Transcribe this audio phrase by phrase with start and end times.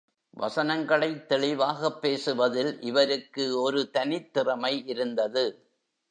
[0.37, 5.45] வசனங்களைத் தெளிவாகப் பேசுவதில் இவருக்கு ஒரு தனித் திறமை இருந்தது.